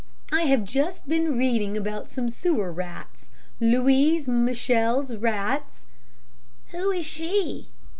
I 0.31 0.45
have 0.45 0.63
just 0.63 1.07
been 1.07 1.37
reading 1.37 1.77
about 1.77 2.09
some 2.09 2.31
sewer 2.31 2.71
rats, 2.71 3.29
Louise 3.59 4.27
Michel's 4.27 5.15
rats" 5.15 5.85
"Who 6.71 6.89
is 6.89 7.05
she?" 7.05 7.67